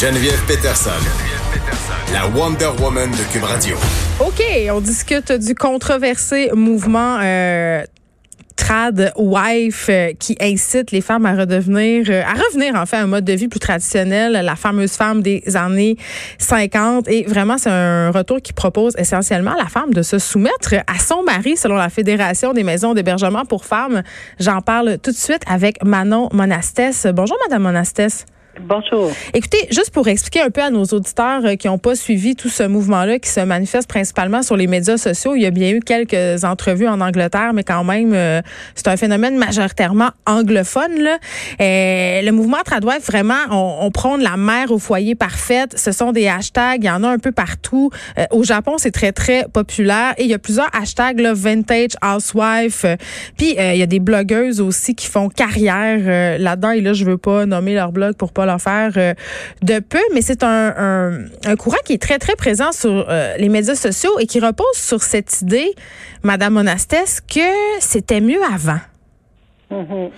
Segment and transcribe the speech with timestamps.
[0.00, 0.90] Geneviève Peterson,
[2.12, 3.76] la Wonder Woman de Cube Radio.
[4.20, 7.82] OK, on discute du controversé mouvement euh,
[8.54, 13.02] trad wife euh, qui incite les femmes à redevenir euh, à revenir en fait à
[13.02, 15.96] un mode de vie plus traditionnel, la fameuse femme des années
[16.38, 20.76] 50 et vraiment c'est un retour qui propose essentiellement à la femme de se soumettre
[20.86, 24.04] à son mari selon la Fédération des maisons d'hébergement pour femmes.
[24.38, 27.08] J'en parle tout de suite avec Manon Monastès.
[27.12, 28.26] Bonjour madame Monastès.
[28.60, 29.10] Bonjour.
[29.34, 32.48] Écoutez, juste pour expliquer un peu à nos auditeurs euh, qui n'ont pas suivi tout
[32.48, 35.80] ce mouvement-là qui se manifeste principalement sur les médias sociaux, il y a bien eu
[35.80, 38.40] quelques entrevues en Angleterre, mais quand même, euh,
[38.74, 40.98] c'est un phénomène majoritairement anglophone.
[40.98, 41.18] Là.
[41.60, 45.78] Euh, le mouvement Tradwife, vraiment, on, on, prône la mère au foyer parfaite.
[45.78, 47.90] Ce sont des hashtags, il y en a un peu partout.
[48.30, 50.14] au Japon, c'est très, très populaire.
[50.18, 52.84] Et il y a plusieurs hashtags, là, vintage housewife.
[53.36, 56.70] Puis, il y a des blogueuses aussi qui font carrière là-dedans.
[56.72, 59.14] Et là, je veux pas nommer leur blog pour pas leur faire euh,
[59.62, 63.48] de peu, mais c'est un, un, courant qui est très, très présent sur euh, les
[63.48, 65.74] médias sociaux et qui repose sur cette idée,
[66.22, 67.50] Madame Monastès, que
[67.80, 68.80] c'était mieux avant.
[69.70, 70.10] Mm-hmm.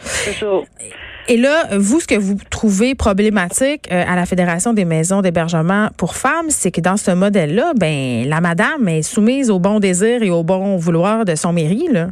[1.28, 5.88] Et là, vous, ce que vous trouvez problématique euh, à la Fédération des maisons d'hébergement
[5.96, 10.22] pour femmes, c'est que dans ce modèle-là, ben la madame est soumise au bon désir
[10.22, 12.08] et au bon vouloir de son mari, là.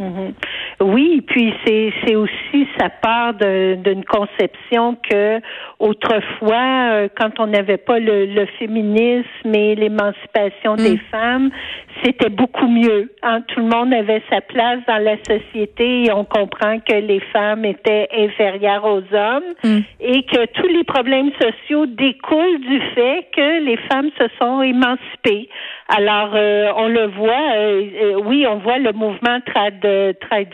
[0.00, 0.34] Mm-hmm.
[0.82, 5.40] Oui, puis c'est c'est aussi ça part d'une conception que
[5.78, 11.00] autrefois, euh, quand on n'avait pas le, le, féminisme et l'émancipation des mm.
[11.10, 11.50] femmes,
[12.02, 13.12] c'était beaucoup mieux.
[13.22, 13.42] Hein?
[13.48, 17.64] Tout le monde avait sa place dans la société et on comprend que les femmes
[17.64, 19.78] étaient inférieures aux hommes mm.
[20.00, 25.48] et que tous les problèmes sociaux découlent du fait que les femmes se sont émancipées.
[25.94, 29.80] Alors, euh, on le voit, euh, oui, on voit le mouvement trad,
[30.20, 30.48] trad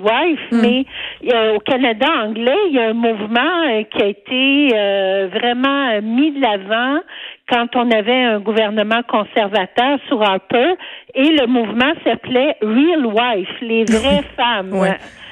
[0.50, 0.60] Mm.
[0.60, 0.84] Mais
[1.32, 6.00] euh, au Canada anglais, il y a un mouvement euh, qui a été euh, vraiment
[6.02, 7.00] mis de l'avant
[7.48, 10.74] quand on avait un gouvernement conservateur sur Harper
[11.14, 14.72] et le mouvement s'appelait Real Wife, les vraies femmes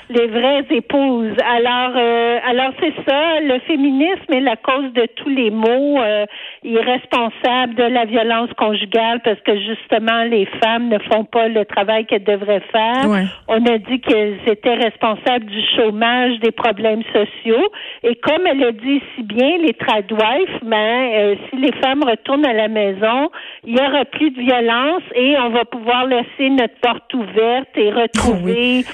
[0.09, 1.37] les vraies épouses.
[1.45, 3.41] Alors, euh, alors c'est ça.
[3.41, 6.01] Le féminisme est la cause de tous les maux.
[6.01, 6.27] Euh,
[6.63, 11.49] il est responsable de la violence conjugale parce que justement les femmes ne font pas
[11.49, 13.05] le travail qu'elles devraient faire.
[13.49, 17.69] On a dit qu'elles étaient responsables du chômage, des problèmes sociaux.
[18.05, 22.47] Et comme elle a dit si bien, les tradwives, ben, euh, si les femmes retournent
[22.47, 23.31] à la maison,
[23.65, 27.91] il y aura plus de violence et on va pouvoir laisser notre porte ouverte et
[27.91, 28.85] retrouver.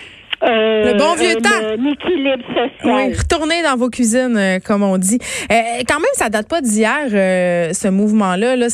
[0.42, 1.50] Euh, le bon vieux temps.
[1.78, 2.70] L'équilibre social.
[2.84, 5.18] Oui, retourner dans vos cuisines, euh, comme on dit.
[5.50, 5.54] Euh,
[5.86, 8.56] quand même, ça date pas d'hier, ce mouvement-là.
[8.56, 8.66] Là.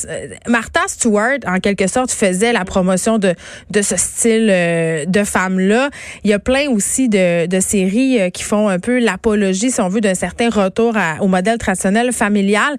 [0.46, 3.34] Martha Stewart, en quelque sorte, faisait la promotion de,
[3.70, 5.90] de ce style de femme-là.
[6.24, 9.88] Il y a plein aussi de, de séries qui font un peu l'apologie, si on
[9.88, 12.76] veut, d'un certain retour au modèle traditionnel familial.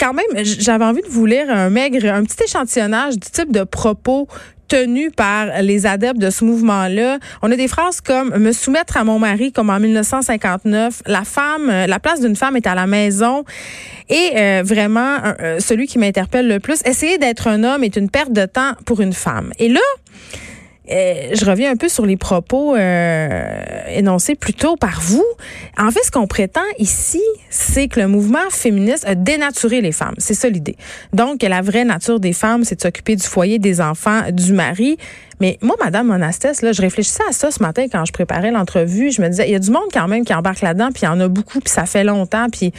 [0.00, 3.64] quand même, j'avais envie de vous lire un maigre, un petit échantillonnage du type de
[3.64, 4.28] propos
[4.68, 7.18] tenue par les adeptes de ce mouvement-là.
[7.42, 11.70] On a des phrases comme me soumettre à mon mari comme en 1959, la femme,
[11.70, 13.44] euh, la place d'une femme est à la maison
[14.08, 18.10] et euh, vraiment euh, celui qui m'interpelle le plus, essayer d'être un homme est une
[18.10, 19.52] perte de temps pour une femme.
[19.58, 19.80] Et là,
[20.90, 23.60] euh, je reviens un peu sur les propos euh,
[23.90, 25.24] énoncés plus tôt par vous.
[25.76, 30.14] En fait, ce qu'on prétend ici, c'est que le mouvement féministe a dénaturé les femmes.
[30.18, 30.76] C'est ça l'idée.
[31.12, 34.96] Donc, la vraie nature des femmes, c'est de s'occuper du foyer, des enfants, du mari.
[35.40, 39.10] Mais moi, Madame Monastès, là, je réfléchissais à ça ce matin quand je préparais l'entrevue.
[39.10, 41.06] Je me disais, il y a du monde quand même qui embarque là-dedans, puis il
[41.06, 42.72] y en a beaucoup, puis ça fait longtemps, puis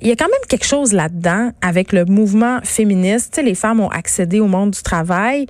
[0.00, 3.34] il y a quand même quelque chose là-dedans avec le mouvement féministe.
[3.34, 5.46] Tu les femmes ont accédé au monde du travail.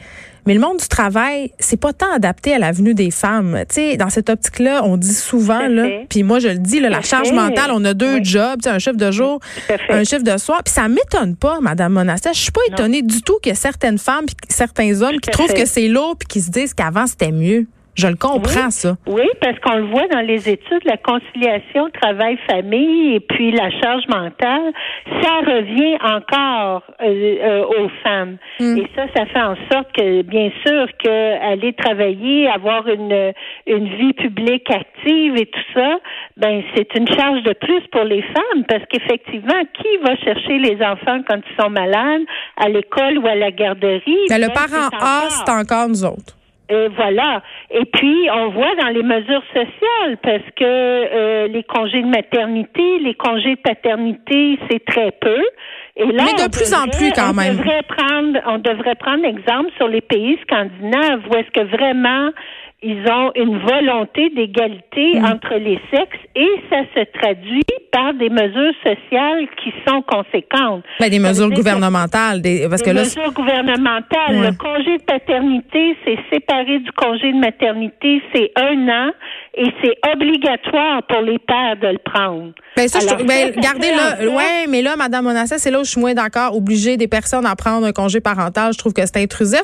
[0.46, 3.62] Mais le monde du travail, c'est pas tant adapté à la venue des femmes.
[3.68, 6.88] Tu sais, dans cette optique-là, on dit souvent, là, puis moi je le dis, là,
[6.88, 9.40] la charge mentale, on a deux jobs, un chiffre de jour,
[9.88, 10.62] un chiffre de soir.
[10.64, 12.34] Puis ça m'étonne pas, Madame Monastère.
[12.34, 15.66] Je suis pas étonnée du tout que certaines femmes, puis certains hommes qui trouvent que
[15.66, 17.66] c'est lourd, puis qui se disent qu'avant c'était mieux.
[17.94, 18.96] Je le comprends, ça.
[19.06, 24.04] Oui, parce qu'on le voit dans les études, la conciliation travail-famille et puis la charge
[24.08, 24.72] mentale,
[25.20, 28.38] ça revient encore euh, euh, aux femmes.
[28.60, 28.78] Hmm.
[28.78, 33.32] Et ça, ça fait en sorte que, bien sûr, qu'aller travailler, avoir une,
[33.66, 35.98] une vie publique active et tout ça,
[36.38, 40.82] ben c'est une charge de plus pour les femmes parce qu'effectivement, qui va chercher les
[40.82, 42.22] enfants quand ils sont malades
[42.56, 44.16] à l'école ou à la garderie?
[44.30, 46.36] Ben, le ben, parent A, c'est encore nous autres.
[46.68, 47.42] Et voilà.
[47.70, 52.98] Et puis, on voit dans les mesures sociales, parce que euh, les congés de maternité,
[53.00, 55.42] les congés de paternité, c'est très peu.
[55.96, 57.56] Et là, Mais de plus en plus quand même.
[57.56, 62.30] Devrait prendre, on devrait prendre exemple sur les pays scandinaves où est-ce que vraiment
[62.82, 65.24] ils ont une volonté d'égalité mm.
[65.24, 67.62] entre les sexes et ça se traduit
[67.92, 70.82] par des mesures sociales qui sont conséquentes.
[70.98, 74.02] Ben, des mesures gouvernementales, des, parce que mesures gouvernementales.
[74.30, 79.10] Le congé de paternité, c'est séparé du congé de maternité, c'est un an
[79.54, 82.52] et c'est obligatoire pour les pères de le prendre.
[82.76, 85.90] Ben ça, je, ben, gardez là, ouais, mais là, Madame Monassa, c'est là où je
[85.90, 86.56] suis moins d'accord.
[86.56, 89.62] Obliger des personnes à prendre un congé parental, je trouve que c'est intrusif.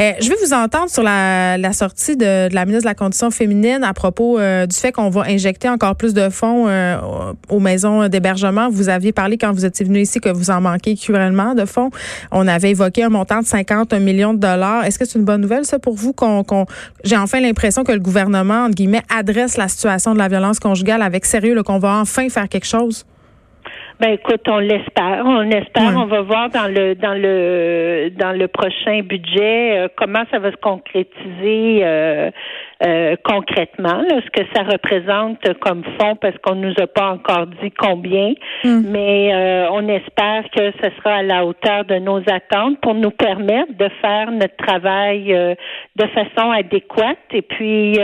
[0.00, 2.94] Euh, je vais vous entendre sur la, la sortie de, de, la ministre de la
[2.94, 6.96] Condition féminine à propos euh, du fait qu'on va injecter encore plus de fonds euh,
[7.48, 8.68] aux maisons d'hébergement.
[8.68, 11.90] Vous aviez parlé quand vous étiez venu ici que vous en manquez cruellement de fonds.
[12.32, 14.84] On avait évoqué un montant de 50 millions de dollars.
[14.84, 16.44] Est-ce que c'est une bonne nouvelle ça pour vous qu'on,
[17.04, 21.02] j'ai enfin l'impression que le gouvernement entre guillemets adresse la situation de la violence conjugale
[21.02, 23.04] avec sérieux, qu'on va enfin faire quelque chose?
[24.00, 28.46] Ben écoute, on l'espère, on espère, on va voir dans le dans le dans le
[28.46, 32.30] prochain budget euh, comment ça va se concrétiser euh,
[32.86, 37.48] euh, concrètement, là, ce que ça représente comme fonds, parce qu'on nous a pas encore
[37.60, 38.82] dit combien, hmm.
[38.88, 43.10] mais euh, on espère que ce sera à la hauteur de nos attentes pour nous
[43.10, 45.56] permettre de faire notre travail euh,
[45.96, 47.98] de façon adéquate et puis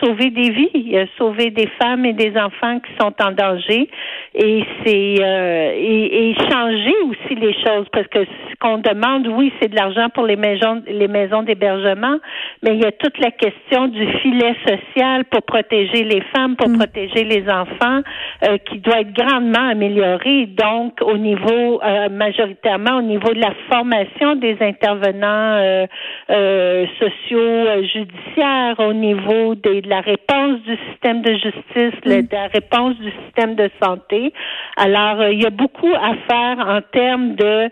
[0.00, 3.88] sauver des vies, sauver des femmes et des enfants qui sont en danger
[4.34, 9.68] et c'est et, et, changer aussi les choses parce que ce qu'on demande, oui, c'est
[9.68, 12.18] de l'argent pour les maisons les maisons d'hébergement,
[12.62, 16.68] mais il y a toute la question du filet social pour protéger les femmes, pour
[16.68, 16.78] mm.
[16.78, 18.00] protéger les enfants,
[18.44, 20.46] euh, qui doit être grandement amélioré.
[20.46, 25.86] Donc, au niveau, euh, majoritairement au niveau de la formation des intervenants
[26.30, 32.22] euh, sociaux judiciaires, au niveau de la réponse du système de justice, mm.
[32.22, 34.32] de la réponse du système de santé.
[34.76, 37.68] Alors, il y a beaucoup à faire en termes de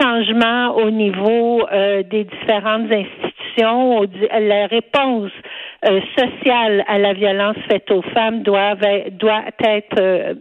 [0.00, 1.66] changement au niveau
[2.10, 4.06] des différentes institutions,
[4.38, 5.32] la réponse
[5.84, 8.74] euh, sociale à la violence faite aux femmes doit,
[9.10, 10.34] doit être euh,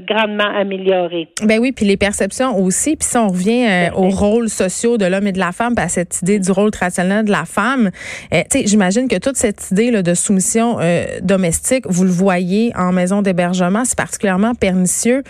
[0.00, 1.28] grandement améliorée.
[1.42, 2.96] Ben oui, puis les perceptions aussi.
[2.96, 5.88] Puis si on revient euh, aux rôles sociaux de l'homme et de la femme, à
[5.88, 7.90] cette idée du rôle traditionnel de la femme,
[8.32, 10.78] tu sais, j'imagine que toute cette idée là, de soumission
[11.22, 15.22] domestique, vous le voyez en maison d'hébergement, c'est particulièrement pernicieux,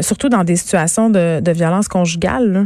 [0.00, 2.52] surtout dans des situations de, de violence conjugale.
[2.52, 2.60] Là.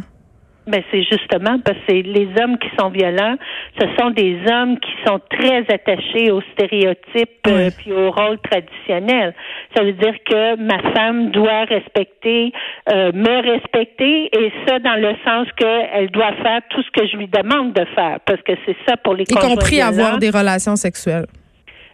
[0.67, 3.37] Ben c'est justement parce que les hommes qui sont violents,
[3.81, 9.35] ce sont des hommes qui sont très attachés aux stéréotypes euh, puis au rôle traditionnel.
[9.75, 12.53] Ça veut dire que ma femme doit respecter,
[12.93, 17.17] euh, me respecter, et ça dans le sens qu'elle doit faire tout ce que je
[17.17, 19.25] lui demande de faire, parce que c'est ça pour les.
[19.25, 21.27] Y compris avoir des relations sexuelles.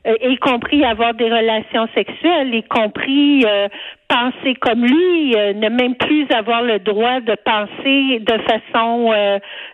[0.06, 3.66] Euh, y compris avoir des relations sexuelles, y compris euh,
[4.08, 9.12] penser comme lui, euh, ne même plus avoir le droit de penser de façon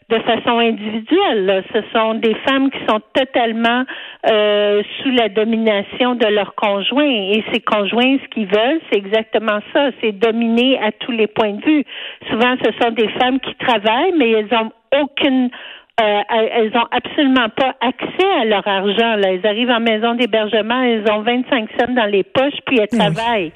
[0.08, 1.64] de façon individuelle.
[1.72, 3.84] Ce sont des femmes qui sont totalement
[4.24, 9.90] sous la domination de leurs conjoints et ces conjoints, ce qu'ils veulent, c'est exactement ça,
[10.00, 11.84] c'est dominer à tous les points de vue.
[12.30, 14.70] Souvent, ce sont des femmes qui travaillent, mais elles ont
[15.00, 15.50] aucune
[16.00, 19.16] euh, elles ont absolument pas accès à leur argent.
[19.16, 19.32] Là.
[19.32, 23.52] Elles arrivent en maison d'hébergement, elles ont 25 cents dans les poches, puis elles travaillent.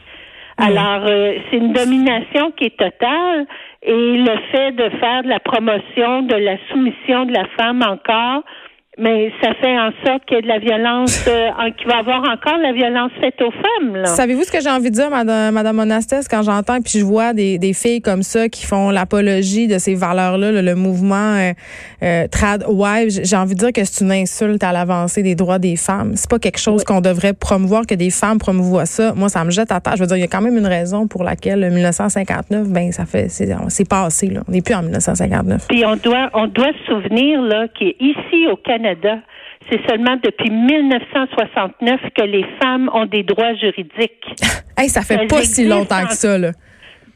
[0.59, 3.47] Alors, euh, c'est une domination qui est totale
[3.83, 8.43] et le fait de faire de la promotion de la soumission de la femme encore,
[8.99, 11.99] mais ça fait en sorte qu'il y a de la violence, euh, qu'il va y
[11.99, 14.07] avoir encore la violence faite aux femmes.
[14.07, 17.35] Savez-vous ce que j'ai envie de dire, Madame, Madame Monastès, quand j'entends puis je vois
[17.35, 21.53] des, des filles comme ça qui font l'apologie de ces valeurs-là, le, mouvement euh,
[22.03, 25.59] euh, trad wives, j'ai envie de dire que c'est une insulte à l'avancée des droits
[25.59, 26.13] des femmes.
[26.17, 29.13] C'est pas quelque chose qu'on devrait promouvoir, que des femmes promouvoient ça.
[29.15, 29.97] Moi, ça me jette à terre.
[29.97, 33.05] Je veux dire, il y a quand même une raison pour laquelle 1959, ben ça
[33.05, 34.41] fait, c'est passé là.
[34.49, 35.69] On n'est plus en 1959.
[35.69, 38.86] Puis on doit, on doit se souvenir là qu'ici au Canada
[39.71, 44.27] c'est seulement depuis 1969 que les femmes ont des droits juridiques.
[44.79, 46.53] hey, ça fait pas si longtemps que ça, là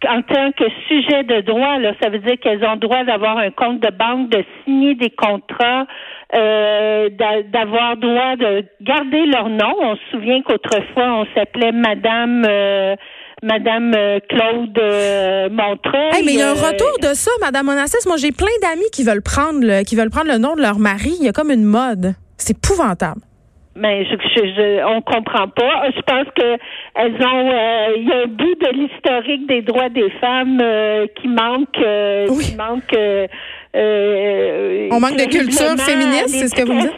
[0.08, 3.50] en tant que sujet de droit, là, ça veut dire qu'elles ont droit d'avoir un
[3.50, 5.86] compte de banque, de signer des contrats,
[6.34, 7.10] euh,
[7.52, 9.74] d'avoir droit de garder leur nom.
[9.80, 12.96] On se souvient qu'autrefois on s'appelait Madame euh,
[13.42, 16.22] Madame euh, Claude euh, Montreuil.
[16.24, 18.06] mais il y a un euh, retour de ça, Madame Onassis.
[18.06, 20.78] Moi, j'ai plein d'amis qui veulent prendre le, qui veulent prendre le nom de leur
[20.78, 21.16] mari.
[21.18, 22.14] Il y a comme une mode.
[22.36, 23.22] C'est épouvantable.
[23.76, 25.90] Mais je, je, on comprend pas.
[25.94, 26.58] Je pense que
[26.96, 30.60] elles ont, il y a un bout de l'historique des droits des femmes
[31.16, 32.96] qui manque, qui manque.
[33.72, 36.92] on manque de culture féministe, c'est ce que vous dites?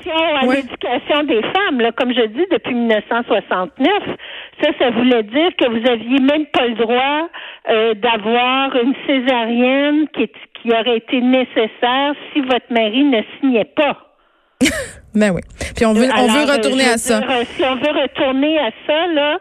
[0.50, 4.16] l'éducation des femmes, là, comme je dis, depuis 1969.
[4.61, 7.28] Ça, ça voulait dire que vous aviez même pas le droit
[7.68, 14.12] euh, d'avoir une césarienne qui, qui aurait été nécessaire si votre mari ne signait pas.
[15.14, 15.40] ben oui.
[15.75, 17.21] Puis on veut, on veut retourner à ça.
[17.44, 19.38] si on veut retourner à ça, là,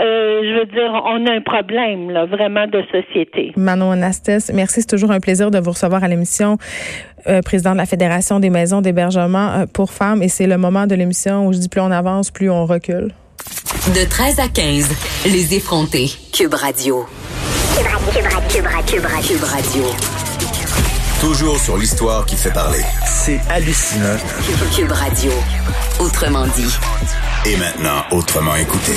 [0.00, 3.52] euh, je veux dire, on a un problème, là, vraiment de société.
[3.56, 4.80] Manon Anastès, merci.
[4.80, 6.58] C'est toujours un plaisir de vous recevoir à l'émission.
[7.26, 10.22] Euh, président de la Fédération des maisons d'hébergement euh, pour femmes.
[10.22, 13.12] Et c'est le moment de l'émission où je dis plus on avance, plus on recule.
[13.94, 14.86] De 13 à 15,
[15.26, 16.10] les effrontés.
[16.32, 17.04] Cube Radio.
[17.76, 18.48] Cube Radio.
[18.48, 19.02] Cube Radio.
[19.28, 19.84] Cube Radio.
[21.20, 22.82] Toujours sur l'histoire qui fait parler.
[23.04, 24.16] C'est hallucinant.
[24.74, 25.32] Cube Radio.
[25.98, 26.74] Autrement dit.
[27.44, 28.94] Et maintenant, autrement écouté.